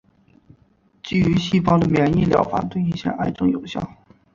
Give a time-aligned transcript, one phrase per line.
[1.03, 3.79] 基于细胞的免疫疗法对一些癌症有效。